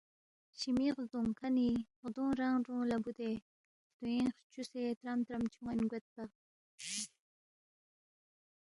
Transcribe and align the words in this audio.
شمی 0.59 0.87
غدو 0.95 1.19
ن 1.27 1.29
کھنی 1.39 1.69
غدونی 2.01 2.35
رنگ 2.41 2.57
رونگ 2.67 2.87
لا 2.89 2.97
بودے، 3.03 3.31
ہلتوئینگ 3.93 4.33
خچوسے 4.41 4.83
ترم 4.99 5.19
ترم 5.27 5.43
چھونگ 5.53 5.75
چوگید 5.79 6.05
پا۔ 6.13 6.23